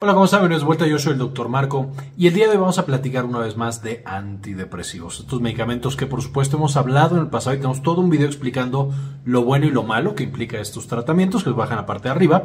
Hola, 0.00 0.12
¿cómo 0.12 0.26
están? 0.26 0.42
Bienvenidos 0.42 0.62
de 0.62 0.66
vuelta, 0.66 0.86
yo 0.86 0.96
soy 1.00 1.14
el 1.14 1.18
doctor 1.18 1.48
Marco 1.48 1.90
y 2.16 2.28
el 2.28 2.34
día 2.34 2.44
de 2.44 2.52
hoy 2.52 2.58
vamos 2.58 2.78
a 2.78 2.86
platicar 2.86 3.24
una 3.24 3.40
vez 3.40 3.56
más 3.56 3.82
de 3.82 4.00
antidepresivos. 4.06 5.18
Estos 5.18 5.40
medicamentos 5.40 5.96
que 5.96 6.06
por 6.06 6.22
supuesto 6.22 6.56
hemos 6.56 6.76
hablado 6.76 7.16
en 7.16 7.22
el 7.22 7.30
pasado 7.30 7.56
y 7.56 7.58
tenemos 7.58 7.82
todo 7.82 8.00
un 8.00 8.08
video 8.08 8.28
explicando 8.28 8.92
lo 9.24 9.42
bueno 9.42 9.66
y 9.66 9.72
lo 9.72 9.82
malo 9.82 10.14
que 10.14 10.22
implica 10.22 10.60
estos 10.60 10.86
tratamientos 10.86 11.42
que 11.42 11.50
os 11.50 11.56
bajan 11.56 11.78
la 11.78 11.86
parte 11.86 12.04
de 12.04 12.12
arriba. 12.12 12.44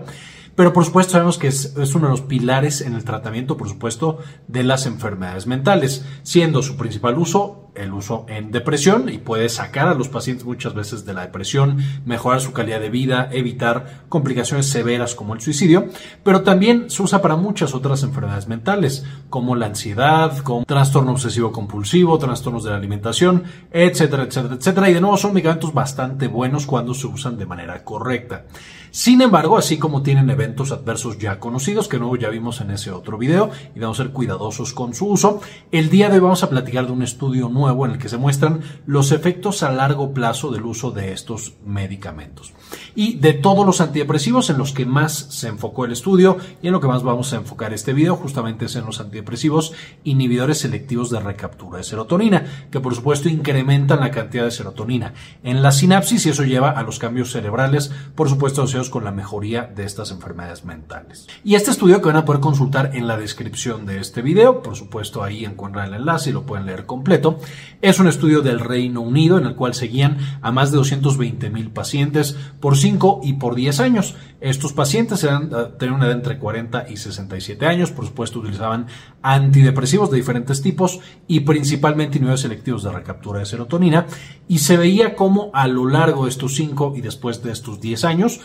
Pero 0.56 0.74
por 0.74 0.84
supuesto 0.84 1.12
sabemos 1.12 1.38
que 1.38 1.46
es, 1.46 1.76
uno 1.94 2.08
de 2.08 2.12
los 2.14 2.22
pilares 2.22 2.82
en 2.82 2.96
el 2.96 3.04
tratamiento, 3.04 3.56
por 3.56 3.70
supuesto, 3.70 4.18
de 4.48 4.64
las 4.64 4.88
enfermedades 4.88 5.46
mentales, 5.46 6.08
siendo 6.24 6.64
su 6.64 6.76
principal 6.76 7.20
uso 7.20 7.63
el 7.76 7.94
uso 7.94 8.26
en 8.28 8.52
depresión 8.52 9.10
y 9.10 9.18
puede 9.18 9.50
sacar 9.50 9.88
a 9.88 9.94
los 9.94 10.10
pacientes 10.10 10.46
muchas 10.46 10.74
veces 10.74 11.06
de 11.06 11.14
la 11.14 11.22
depresión, 11.22 11.78
mejorar 12.06 12.42
su 12.42 12.54
calidad 12.54 12.80
de 12.80 12.90
vida, 12.90 13.30
evitar 13.32 14.04
complicaciones 14.10 14.68
severas 14.68 15.16
como 15.16 15.34
el 15.34 15.42
suicidio, 15.42 15.88
pero 16.24 16.42
también 16.42 16.90
se 16.90 17.02
usa 17.02 17.22
para 17.22 17.36
muchas 17.36 17.74
otras 17.74 18.04
enfermedades 18.04 18.48
mentales, 18.48 19.06
como 19.30 19.56
la 19.56 19.68
ansiedad, 19.68 20.38
como 20.40 20.66
trastorno 20.66 21.12
obsesivo 21.12 21.52
compulsivo, 21.52 22.18
trastornos 22.18 22.64
de 22.64 22.72
la 22.72 22.78
alimentación, 22.78 23.44
etcétera, 23.72 24.24
etcétera, 24.24 24.56
etcétera. 24.56 24.90
Y 24.90 24.94
de 24.94 25.02
nuevo 25.02 25.18
son 25.18 25.34
medicamentos 25.34 25.74
bastante 25.74 26.28
buenos 26.28 26.66
cuando 26.66 26.94
se 26.94 27.08
usan 27.08 27.38
de 27.38 27.46
manera 27.46 27.84
correcta. 27.84 28.46
Sin 28.92 29.22
embargo, 29.22 29.58
así 29.58 29.80
como 29.80 30.04
tienen 30.04 30.30
eventos 30.30 30.72
adversos 30.72 31.18
ya 31.18 31.40
conocidos, 31.40 31.88
que 31.88 31.98
luego 31.98 32.16
ya 32.16 32.30
vimos 32.30 32.62
en 32.62 32.70
ese 32.70 32.92
otro 32.92 33.18
video, 33.18 33.50
y 33.74 33.80
vamos 33.80 34.00
a 34.00 34.04
ser 34.04 34.14
cuidadosos 34.14 34.72
con 34.74 34.94
su 34.94 35.08
uso, 35.08 35.42
el 35.72 35.90
día 35.90 36.10
de 36.10 36.16
hoy 36.16 36.20
vamos 36.20 36.44
a 36.44 36.50
platicar 36.52 36.86
de 36.86 36.92
un 36.92 37.02
estudio 37.02 37.50
nuevo 37.50 37.63
en 37.70 37.92
el 37.92 37.98
que 37.98 38.10
se 38.10 38.18
muestran 38.18 38.62
los 38.86 39.12
efectos 39.12 39.64
a 39.64 39.72
largo 39.72 40.14
plazo 40.14 40.52
del 40.52 40.66
uso 40.66 40.92
de 40.92 41.14
estos 41.14 41.54
medicamentos. 41.66 42.54
Y 42.96 43.16
de 43.16 43.34
todos 43.34 43.66
los 43.66 43.82
antidepresivos 43.82 44.50
en 44.50 44.58
los 44.58 44.74
que 44.74 44.86
más 44.86 45.14
se 45.30 45.48
enfocó 45.48 45.86
el 45.86 45.92
estudio 45.92 46.38
y 46.62 46.68
en 46.68 46.74
lo 46.74 46.80
que 46.80 46.88
más 46.88 47.04
vamos 47.04 47.34
a 47.34 47.38
enfocar 47.38 47.74
este 47.74 47.94
video, 47.94 48.16
justamente 48.16 48.66
es 48.66 48.76
en 48.76 48.86
los 48.86 49.00
antidepresivos 49.00 49.74
inhibidores 50.04 50.60
selectivos 50.60 51.10
de 51.10 51.20
recaptura 51.20 51.78
de 51.78 51.84
serotonina, 51.84 52.46
que 52.72 52.80
por 52.80 52.96
supuesto 52.96 53.30
incrementan 53.30 54.00
la 54.00 54.12
cantidad 54.12 54.46
de 54.46 54.52
serotonina 54.52 55.14
en 55.44 55.62
la 55.62 55.72
sinapsis 55.72 56.26
y 56.26 56.30
eso 56.30 56.44
lleva 56.44 56.72
a 56.72 56.84
los 56.84 57.00
cambios 57.00 57.32
cerebrales, 57.32 57.92
por 58.16 58.30
supuesto 58.30 58.62
asociados 58.62 58.90
con 58.90 59.04
la 59.04 59.12
mejoría 59.12 59.64
de 59.64 59.86
estas 59.86 60.12
enfermedades 60.12 60.66
mentales. 60.66 61.28
Y 61.44 61.56
este 61.56 61.72
estudio 61.72 62.02
que 62.02 62.08
van 62.08 62.18
a 62.18 62.26
poder 62.26 62.42
consultar 62.42 62.92
en 62.94 63.08
la 63.08 63.18
descripción 63.18 63.86
de 63.86 64.00
este 64.00 64.22
video, 64.22 64.62
por 64.62 64.76
supuesto 64.76 65.24
ahí 65.24 65.46
encuentran 65.46 65.88
el 65.88 65.96
enlace 65.96 66.30
y 66.30 66.34
lo 66.34 66.46
pueden 66.46 66.66
leer 66.66 66.86
completo, 66.86 67.40
es 67.82 68.00
un 68.00 68.08
estudio 68.08 68.42
del 68.42 68.60
Reino 68.60 69.02
Unido 69.02 69.38
en 69.38 69.46
el 69.46 69.56
cual 69.56 69.74
seguían 69.74 70.18
a 70.42 70.52
más 70.52 70.72
de 70.72 70.78
220 70.78 71.50
mil 71.50 71.72
pacientes 71.72 72.38
por 72.60 72.78
5 72.78 73.22
y 73.24 73.34
por 73.34 73.56
10 73.56 73.80
años. 73.80 74.16
Estos 74.40 74.74
pacientes 74.74 75.24
eh, 75.24 75.30
tenían 75.78 75.96
una 75.96 76.06
edad 76.06 76.16
entre 76.16 76.40
40 76.40 76.88
y 76.90 76.98
67 76.98 77.66
años, 77.66 77.92
por 77.92 78.06
supuesto 78.06 78.40
utilizaban 78.40 78.88
antidepresivos 79.22 80.12
de 80.12 80.18
diferentes 80.18 80.62
tipos 80.62 81.00
y 81.28 81.42
principalmente 81.42 82.18
inhibidores 82.18 82.42
selectivos 82.42 82.84
de 82.84 82.92
recaptura 82.92 83.40
de 83.40 83.46
serotonina 83.46 84.06
y 84.48 84.60
se 84.60 84.78
veía 84.78 85.16
como 85.16 85.52
a 85.54 85.68
lo 85.68 85.88
largo 85.88 86.24
de 86.24 86.30
estos 86.30 86.56
5 86.56 86.94
y 86.96 87.02
después 87.02 87.44
de 87.44 87.52
estos 87.52 87.80
10 87.80 88.06
años 88.06 88.42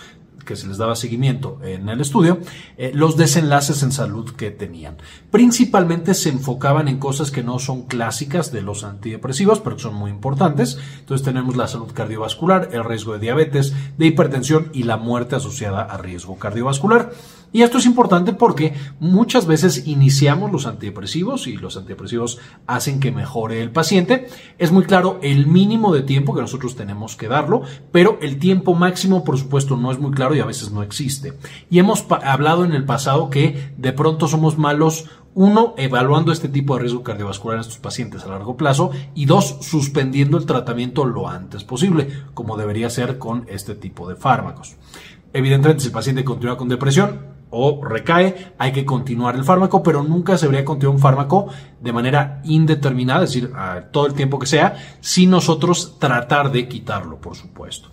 que 0.49 0.57
se 0.57 0.67
les 0.67 0.79
daba 0.79 0.97
seguimiento 0.97 1.61
en 1.63 1.91
el 1.91 2.01
estudio, 2.01 2.39
eh, 2.79 2.91
los 2.95 3.19
desenlaces 3.19 3.83
en 3.83 3.93
salud 3.93 4.31
que 4.31 4.51
tenían. 4.51 4.97
Principalmente 5.31 6.15
se 6.15 6.31
enfocaban 6.31 6.89
en 6.89 6.99
cosas 6.99 7.31
que 7.31 7.43
no 7.43 7.59
son 7.59 7.83
clásicas 7.83 8.51
de 8.51 8.63
los 8.63 8.83
antidepresivos, 8.83 9.61
pero 9.61 9.77
que 9.77 9.83
son 9.83 9.95
muy 9.95 10.11
importantes. 10.11 10.79
Entonces 11.01 11.23
tenemos 11.23 11.55
la 11.55 11.69
salud 11.69 11.93
cardiovascular, 11.93 12.71
el 12.73 12.83
riesgo 12.83 13.13
de 13.13 13.19
diabetes, 13.19 13.75
de 13.99 14.07
hipertensión 14.07 14.71
y 14.73 14.85
la 14.85 14.97
muerte 14.97 15.37
asociada 15.37 15.83
a 15.83 15.99
riesgo 15.99 16.39
cardiovascular. 16.39 17.13
Y 17.53 17.63
esto 17.63 17.79
es 17.79 17.87
importante 17.87 18.33
porque 18.33 18.75
muchas 19.01 19.47
veces 19.47 19.87
iniciamos 19.87 20.53
los 20.53 20.67
antidepresivos 20.67 21.47
y 21.47 21.57
los 21.57 21.77
antidepresivos 21.77 22.39
hacen 22.67 23.01
que 23.01 23.11
mejore 23.11 23.63
el 23.63 23.71
paciente. 23.71 24.29
Es 24.59 24.71
muy 24.71 24.85
claro 24.85 25.19
el 25.23 25.47
mínimo 25.47 25.95
de 25.95 26.03
tiempo 26.03 26.35
que 26.35 26.43
nosotros 26.43 26.77
tenemos 26.77 27.17
que 27.17 27.29
darlo, 27.29 27.63
pero 27.91 28.19
el 28.21 28.39
tiempo 28.39 28.75
máximo, 28.75 29.25
por 29.25 29.39
supuesto, 29.39 29.77
no 29.77 29.91
es 29.91 29.99
muy 29.99 30.11
claro 30.11 30.35
y 30.35 30.41
a 30.41 30.47
veces 30.47 30.71
no 30.73 30.83
existe. 30.83 31.35
Y 31.71 31.79
hemos 31.79 32.05
hablado 32.11 32.65
en 32.65 32.73
el 32.73 32.85
pasado 32.85 33.31
que 33.31 33.73
de 33.77 33.93
pronto 33.93 34.29
somos 34.29 34.59
malos 34.59 35.07
uno, 35.35 35.75
evaluando 35.77 36.33
este 36.33 36.49
tipo 36.49 36.75
de 36.75 36.81
riesgo 36.83 37.05
cardiovascular 37.05 37.57
en 37.57 37.61
estos 37.61 37.79
pacientes 37.79 38.25
a 38.25 38.29
largo 38.29 38.57
plazo 38.57 38.91
y 39.15 39.25
dos, 39.27 39.59
suspendiendo 39.61 40.37
el 40.37 40.47
tratamiento 40.47 41.05
lo 41.05 41.29
antes 41.29 41.63
posible, 41.63 42.09
como 42.35 42.57
debería 42.57 42.91
ser 42.91 43.19
con 43.19 43.45
este 43.49 43.77
tipo 43.77 44.09
de 44.09 44.17
fármacos. 44.17 44.75
Evidentemente, 45.33 45.83
si 45.83 45.89
el 45.89 45.93
paciente 45.93 46.25
continúa 46.25 46.57
con 46.57 46.69
depresión, 46.69 47.38
o 47.51 47.85
recae, 47.85 48.53
hay 48.59 48.73
que 48.73 48.85
continuar 48.85 49.37
el 49.37 49.45
fármaco, 49.45 49.83
pero 49.83 50.03
nunca 50.03 50.37
se 50.37 50.47
debería 50.47 50.65
continuar 50.65 50.97
un 50.97 51.03
fármaco 51.03 51.49
de 51.81 51.93
manera 51.93 52.41
indeterminada, 52.45 53.25
es 53.25 53.31
decir, 53.33 53.53
todo 53.91 54.07
el 54.07 54.15
tiempo 54.15 54.39
que 54.39 54.47
sea, 54.47 54.77
sin 55.01 55.31
nosotros 55.31 55.97
tratar 55.99 56.53
de 56.53 56.69
quitarlo, 56.69 57.21
por 57.21 57.37
supuesto. 57.37 57.89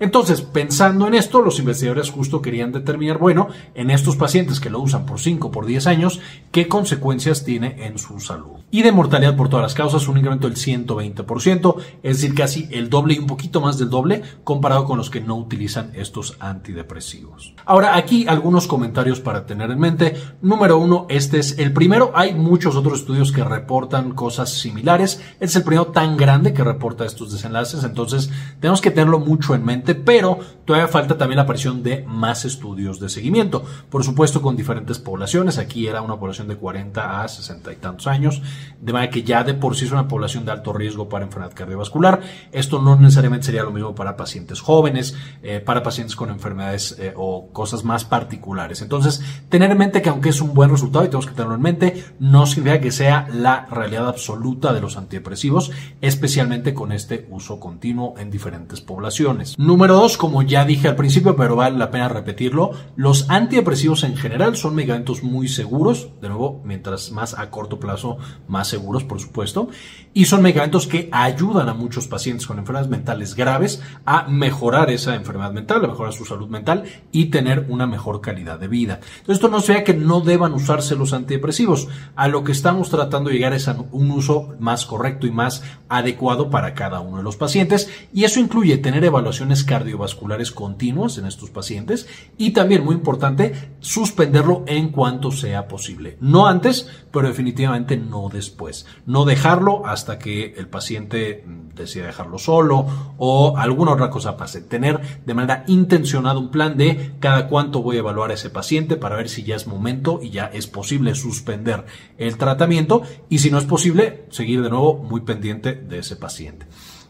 Entonces, 0.00 0.42
pensando 0.42 1.06
en 1.06 1.14
esto, 1.14 1.40
los 1.40 1.58
investigadores 1.60 2.10
justo 2.10 2.42
querían 2.42 2.72
determinar, 2.72 3.18
bueno, 3.18 3.48
en 3.74 3.90
estos 3.90 4.16
pacientes 4.16 4.58
que 4.58 4.70
lo 4.70 4.80
usan 4.80 5.06
por 5.06 5.20
5 5.20 5.50
por 5.50 5.66
10 5.66 5.86
años, 5.86 6.20
qué 6.50 6.66
consecuencias 6.66 7.44
tiene 7.44 7.86
en 7.86 7.98
su 7.98 8.18
salud. 8.18 8.58
Y 8.72 8.82
de 8.82 8.90
mortalidad 8.90 9.36
por 9.36 9.48
todas 9.48 9.62
las 9.62 9.74
causas, 9.74 10.08
un 10.08 10.18
incremento 10.18 10.48
del 10.48 10.56
120%, 10.56 11.76
es 12.02 12.16
decir, 12.20 12.34
casi 12.34 12.68
el 12.72 12.90
doble 12.90 13.14
y 13.14 13.18
un 13.18 13.26
poquito 13.26 13.60
más 13.60 13.78
del 13.78 13.88
doble 13.88 14.22
comparado 14.42 14.84
con 14.84 14.98
los 14.98 15.10
que 15.10 15.20
no 15.20 15.36
utilizan 15.36 15.92
estos 15.94 16.36
antidepresivos. 16.40 17.54
Ahora, 17.64 17.94
aquí 17.96 18.26
algunos 18.26 18.66
comentarios 18.66 19.20
para 19.20 19.46
tener 19.46 19.70
en 19.70 19.78
mente. 19.78 20.16
Número 20.42 20.76
uno, 20.76 21.06
este 21.08 21.38
es 21.38 21.58
el 21.58 21.72
primero. 21.72 22.10
Hay 22.14 22.34
muchos 22.34 22.74
otros 22.74 23.00
estudios 23.00 23.30
que 23.30 23.44
reportan 23.44 24.12
cosas 24.12 24.50
similares. 24.50 25.20
Este 25.34 25.44
es 25.44 25.56
el 25.56 25.62
primero 25.62 25.86
tan 25.88 26.16
grande 26.16 26.52
que 26.52 26.64
reporta 26.64 27.04
estos 27.04 27.32
desenlaces, 27.32 27.84
entonces 27.84 28.30
tenemos 28.60 28.80
que 28.80 28.90
tenerlo 28.90 29.20
mucho 29.20 29.54
en 29.54 29.64
mente 29.64 29.83
pero 29.92 30.38
todavía 30.64 30.88
falta 30.88 31.18
también 31.18 31.36
la 31.36 31.42
aparición 31.42 31.82
de 31.82 32.04
más 32.06 32.44
estudios 32.44 33.00
de 33.00 33.08
seguimiento. 33.08 33.64
Por 33.90 34.04
supuesto, 34.04 34.40
con 34.40 34.56
diferentes 34.56 34.98
poblaciones. 34.98 35.58
Aquí 35.58 35.86
era 35.86 36.00
una 36.00 36.18
población 36.18 36.48
de 36.48 36.56
40 36.56 37.22
a 37.22 37.28
60 37.28 37.72
y 37.72 37.76
tantos 37.76 38.06
años, 38.06 38.40
de 38.80 38.92
manera 38.92 39.10
que 39.10 39.24
ya 39.24 39.42
de 39.44 39.54
por 39.54 39.76
sí 39.76 39.84
es 39.84 39.92
una 39.92 40.08
población 40.08 40.44
de 40.44 40.52
alto 40.52 40.72
riesgo 40.72 41.08
para 41.08 41.24
enfermedad 41.24 41.52
cardiovascular. 41.54 42.20
Esto 42.52 42.80
no 42.80 42.96
necesariamente 42.96 43.46
sería 43.46 43.62
lo 43.62 43.72
mismo 43.72 43.94
para 43.94 44.16
pacientes 44.16 44.60
jóvenes, 44.60 45.16
eh, 45.42 45.60
para 45.60 45.82
pacientes 45.82 46.16
con 46.16 46.30
enfermedades 46.30 46.96
eh, 46.98 47.12
o 47.16 47.48
cosas 47.52 47.84
más 47.84 48.04
particulares. 48.04 48.80
Entonces, 48.80 49.22
tener 49.48 49.70
en 49.70 49.78
mente 49.78 50.02
que 50.02 50.08
aunque 50.08 50.28
es 50.28 50.40
un 50.40 50.54
buen 50.54 50.70
resultado 50.70 51.04
y 51.04 51.08
tenemos 51.08 51.26
que 51.26 51.32
tenerlo 51.32 51.56
en 51.56 51.62
mente, 51.62 52.04
no 52.20 52.46
significa 52.46 52.80
que 52.80 52.92
sea 52.92 53.28
la 53.32 53.66
realidad 53.66 54.08
absoluta 54.08 54.72
de 54.72 54.80
los 54.80 54.96
antidepresivos, 54.96 55.72
especialmente 56.00 56.74
con 56.74 56.92
este 56.92 57.26
uso 57.30 57.58
continuo 57.58 58.14
en 58.18 58.30
diferentes 58.30 58.80
poblaciones. 58.80 59.54
Número 59.74 59.96
dos, 59.96 60.16
como 60.16 60.42
ya 60.42 60.64
dije 60.64 60.86
al 60.86 60.94
principio, 60.94 61.34
pero 61.34 61.56
vale 61.56 61.76
la 61.76 61.90
pena 61.90 62.08
repetirlo, 62.08 62.70
los 62.94 63.28
antidepresivos 63.28 64.04
en 64.04 64.16
general 64.16 64.56
son 64.56 64.76
medicamentos 64.76 65.24
muy 65.24 65.48
seguros, 65.48 66.10
de 66.22 66.28
nuevo, 66.28 66.62
mientras 66.64 67.10
más 67.10 67.36
a 67.36 67.50
corto 67.50 67.80
plazo, 67.80 68.18
más 68.46 68.68
seguros, 68.68 69.02
por 69.02 69.18
supuesto, 69.18 69.68
y 70.12 70.26
son 70.26 70.42
medicamentos 70.42 70.86
que 70.86 71.08
ayudan 71.10 71.68
a 71.68 71.74
muchos 71.74 72.06
pacientes 72.06 72.46
con 72.46 72.60
enfermedades 72.60 72.88
mentales 72.88 73.34
graves 73.34 73.82
a 74.06 74.28
mejorar 74.28 74.92
esa 74.92 75.16
enfermedad 75.16 75.50
mental, 75.50 75.84
a 75.84 75.88
mejorar 75.88 76.12
su 76.12 76.24
salud 76.24 76.48
mental 76.48 76.84
y 77.10 77.24
tener 77.26 77.66
una 77.68 77.88
mejor 77.88 78.20
calidad 78.20 78.60
de 78.60 78.68
vida. 78.68 79.00
Esto 79.26 79.48
no 79.48 79.58
sea 79.58 79.82
que 79.82 79.94
no 79.94 80.20
deban 80.20 80.54
usarse 80.54 80.94
los 80.94 81.12
antidepresivos. 81.12 81.88
A 82.14 82.28
lo 82.28 82.44
que 82.44 82.52
estamos 82.52 82.90
tratando 82.90 83.30
de 83.30 83.34
llegar 83.34 83.54
es 83.54 83.66
a 83.66 83.76
un 83.90 84.12
uso 84.12 84.54
más 84.60 84.86
correcto 84.86 85.26
y 85.26 85.32
más 85.32 85.64
adecuado 85.88 86.48
para 86.48 86.74
cada 86.74 87.00
uno 87.00 87.16
de 87.16 87.24
los 87.24 87.36
pacientes, 87.36 87.90
y 88.12 88.22
eso 88.22 88.38
incluye 88.38 88.78
tener 88.78 89.04
evaluaciones 89.04 89.63
cardiovasculares 89.64 90.50
continuos 90.50 91.18
en 91.18 91.26
estos 91.26 91.50
pacientes 91.50 92.06
y 92.36 92.50
también, 92.50 92.84
muy 92.84 92.94
importante, 92.94 93.74
suspenderlo 93.80 94.64
en 94.66 94.90
cuanto 94.90 95.30
sea 95.30 95.68
posible. 95.68 96.16
No 96.20 96.46
antes, 96.46 96.88
pero 97.10 97.28
definitivamente 97.28 97.96
no 97.96 98.28
después. 98.28 98.86
No 99.06 99.24
dejarlo 99.24 99.86
hasta 99.86 100.18
que 100.18 100.54
el 100.56 100.68
paciente 100.68 101.44
decida 101.74 102.06
dejarlo 102.06 102.38
solo 102.38 102.86
o 103.18 103.56
alguna 103.56 103.92
otra 103.92 104.10
cosa 104.10 104.36
pase. 104.36 104.62
Tener 104.62 105.00
de 105.24 105.34
manera 105.34 105.64
intencionada 105.66 106.38
un 106.38 106.50
plan 106.50 106.76
de 106.76 107.12
cada 107.20 107.48
cuánto 107.48 107.82
voy 107.82 107.96
a 107.96 108.00
evaluar 108.00 108.30
a 108.30 108.34
ese 108.34 108.50
paciente 108.50 108.96
para 108.96 109.16
ver 109.16 109.28
si 109.28 109.42
ya 109.42 109.56
es 109.56 109.66
momento 109.66 110.20
y 110.22 110.30
ya 110.30 110.46
es 110.46 110.66
posible 110.66 111.14
suspender 111.14 111.84
el 112.18 112.36
tratamiento 112.36 113.02
y 113.28 113.38
si 113.38 113.50
no 113.50 113.58
es 113.58 113.64
posible, 113.64 114.26
seguir 114.30 114.62
de 114.62 114.70
nuevo 114.70 114.96
muy 114.96 115.22
pendiente 115.22 115.74
de 115.74 115.98
ese 115.98 116.16
paciente. 116.16 116.66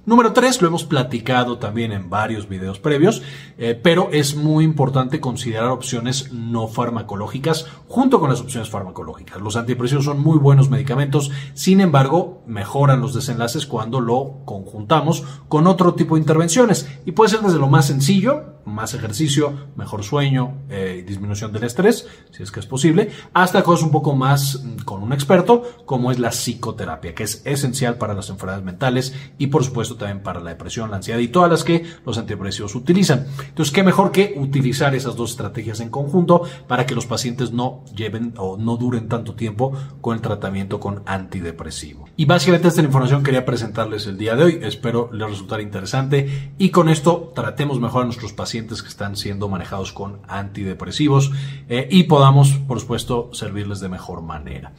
Número 0.07 0.35
tres, 0.35 0.61
lo 0.61 0.69
hemos 0.69 0.85
platicado 0.85 1.57
también 1.57 1.91
en 1.91 2.11
varios 2.11 2.47
videos 2.47 2.79
previos, 2.79 3.23
eh, 3.57 3.79
pero 3.81 4.11
es 4.13 4.37
muy 4.37 4.63
importante 4.63 5.19
considerar 5.19 5.71
opciones 5.71 6.31
no 6.31 6.69
farmacológicas 6.69 7.67
junto 7.89 8.21
con 8.21 8.29
las 8.29 8.43
opciones 8.43 8.69
farmacológicas. 8.69 9.41
Los 9.41 9.57
antidepresivos 9.57 10.05
son 10.05 10.21
muy 10.21 10.37
buenos 10.37 10.69
medicamentos, 10.69 11.31
sin 11.55 11.81
embargo, 11.81 12.43
mejoran 12.47 13.01
los 13.01 13.15
desenlaces 13.15 13.65
cuando 13.65 14.03
lo 14.03 14.41
conjuntamos 14.45 15.25
con 15.49 15.67
otro 15.67 15.95
tipo 15.95 16.17
de 16.17 16.21
intervenciones. 16.21 16.87
Y 17.07 17.13
puede 17.13 17.31
ser 17.31 17.41
desde 17.41 17.59
lo 17.59 17.69
más 17.69 17.87
sencillo, 17.87 18.54
más 18.67 18.95
ejercicio, 18.95 19.69
mejor 19.77 20.05
sueño, 20.05 20.55
eh, 20.71 21.05
disminución 21.07 21.53
del 21.53 21.65
estrés, 21.65 22.07
si 22.31 22.43
es 22.43 22.51
que 22.51 22.61
es 22.61 22.67
posible, 22.67 23.11
hasta 23.33 23.63
cosas 23.63 23.85
un 23.85 23.93
poco 23.93 24.15
más 24.15 24.63
mm, 24.63 24.85
con 24.85 25.03
un 25.03 25.13
experto, 25.13 25.63
como 25.85 26.11
es 26.11 26.19
la 26.19 26.31
psicoterapia, 26.31 27.15
que 27.15 27.25
es 27.25 27.43
esencial 27.45 27.97
para 27.97 28.15
las 28.15 28.31
enfermedades 28.31 28.65
mentales 28.65 29.15
y 29.39 29.49
por 29.49 29.65
supuesto 29.65 29.97
también 29.97 30.23
para 30.23 30.41
la 30.41 30.51
depresión, 30.51 30.91
la 30.91 30.97
ansiedad 30.97 31.19
y 31.19 31.29
todas 31.29 31.51
las 31.51 31.65
que 31.65 31.85
los 32.05 32.19
antidepresivos 32.19 32.75
utilizan. 32.75 33.27
Entonces, 33.49 33.73
¿qué 33.73 33.83
mejor 33.83 34.13
que 34.13 34.35
utilizar 34.37 34.95
esas 34.95 35.17
dos 35.17 35.33
estrategias 35.33 35.81
en 35.81 35.91
conjunto 35.91 36.43
para 36.67 36.87
que 36.87 36.95
los 36.95 37.07
pacientes 37.07 37.53
no 37.53 37.85
lleven 37.95 38.35
o 38.37 38.57
no 38.57 38.77
duren 38.77 39.09
tanto 39.09 39.35
tiempo 39.35 39.73
con 40.01 40.15
el 40.15 40.23
tratamiento 40.23 40.81
con 40.81 41.03
antidepresivo? 41.07 42.09
Y 42.17 42.25
básicamente 42.25 42.69
esta 42.69 42.83
información 42.83 43.23
quería 43.23 43.45
presentarles 43.45 44.07
el 44.07 44.17
día 44.17 44.37
de 44.37 44.45
hoy, 44.45 44.59
espero 44.63 45.11
les 45.13 45.29
resultara 45.29 45.63
interesante 45.63 46.53
y 46.59 46.71
con 46.71 46.89
esto 46.89 47.33
tratemos 47.35 47.81
mejor 47.81 48.03
a 48.03 48.05
nuestros 48.07 48.33
pacientes 48.33 48.54
que 48.55 48.89
están 48.89 49.17
siendo 49.17 49.49
manejados 49.49 49.93
con 49.93 50.21
antidepresivos 50.29 51.33
eh, 51.69 51.89
y 51.91 52.05
podamos, 52.05 52.53
por 52.69 52.79
supuesto, 52.81 53.31
servirles 53.33 53.81
de 53.81 53.89
mejor 53.89 54.23
manera. 54.23 54.73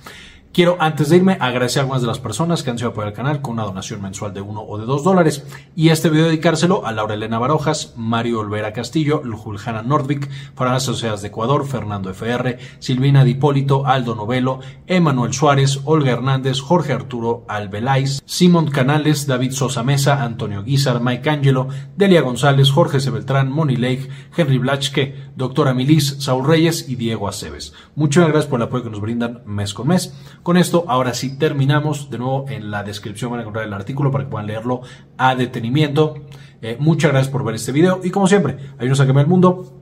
Quiero, 0.56 0.78
antes 0.80 1.10
de 1.10 1.18
irme, 1.18 1.36
agradecer 1.42 1.80
a 1.80 1.82
algunas 1.82 2.02
de 2.02 2.08
las 2.08 2.20
personas 2.20 2.64
que 2.64 2.70
han 2.70 2.78
sido 2.78 2.92
apoyar 2.92 3.10
el 3.10 3.14
canal 3.14 3.42
con 3.42 3.56
una 3.56 3.66
donación 3.66 4.02
mensual 4.02 4.34
de 4.34 4.40
uno 4.40 4.62
o 4.62 4.78
de 4.78 4.86
dos 4.86 5.04
dólares. 5.04 5.46
Y 5.76 5.90
este 5.90 6.10
video 6.10 6.28
dedicárselo 6.28 6.86
a 6.86 6.94
Laura 6.94 7.16
Elena 7.16 7.40
Barojas, 7.40 7.94
Mario 7.98 8.40
Olvera 8.40 8.72
Castillo, 8.72 9.22
Juljana 9.36 9.82
Nordvik, 9.82 10.30
Fran 10.56 10.80
Sociedades 10.80 11.24
de 11.24 11.28
Ecuador, 11.28 11.68
Fernando 11.68 12.10
FR, 12.10 12.58
Silvina 12.80 13.26
Dipólito, 13.26 13.86
Aldo 13.86 14.16
Novelo, 14.16 14.62
Emanuel 14.88 15.34
Suárez, 15.34 15.82
Olga 15.84 16.14
Hernández, 16.14 16.62
Jorge 16.62 16.94
Arturo 16.94 17.44
Albelais, 17.50 18.24
Simón 18.26 18.72
Canales, 18.72 19.28
David 19.28 19.52
Sosa 19.52 19.84
Mesa, 19.84 20.24
Antonio 20.24 20.64
Guizar, 20.64 21.02
Mike 21.02 21.30
Angelo, 21.30 21.68
Delia 21.98 22.22
González, 22.22 22.72
Jorge 22.72 23.02
Sebeltrán, 23.02 23.52
Moni 23.52 23.76
Lake, 23.76 24.08
Henry 24.38 24.60
Blachke, 24.60 25.16
Doctora 25.36 25.74
Milis, 25.74 26.16
Saúl 26.20 26.48
Reyes 26.48 26.88
y 26.88 26.96
Diego 26.96 27.28
Aceves. 27.28 27.74
Muchas 27.96 28.24
gracias 28.30 28.46
por 28.46 28.62
el 28.62 28.68
apoyo 28.68 28.86
que 28.86 28.90
nos 28.90 29.02
brindan 29.02 29.42
mes 29.46 29.74
con 29.74 29.90
mes. 29.90 30.14
Con 30.46 30.58
esto, 30.58 30.86
ahora 30.88 31.16
sí 31.16 31.40
terminamos. 31.40 32.12
De 32.12 32.20
nuevo, 32.20 32.46
en 32.50 32.70
la 32.70 32.84
descripción 32.84 33.32
van 33.32 33.40
a 33.40 33.42
encontrar 33.42 33.66
el 33.66 33.74
artículo 33.74 34.12
para 34.12 34.26
que 34.26 34.30
puedan 34.30 34.46
leerlo 34.46 34.82
a 35.18 35.34
detenimiento. 35.34 36.14
Eh, 36.62 36.78
muchas 36.80 37.10
gracias 37.10 37.32
por 37.32 37.44
ver 37.44 37.56
este 37.56 37.72
video 37.72 38.00
y 38.04 38.12
como 38.12 38.28
siempre, 38.28 38.56
ayúdenos 38.78 39.00
a 39.00 39.08
cambiar 39.08 39.26
el 39.26 39.32
mundo 39.32 39.82